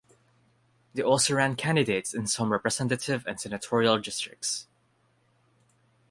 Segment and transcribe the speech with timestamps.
[0.95, 4.65] They also ran candidates in some representative and senatorial districts.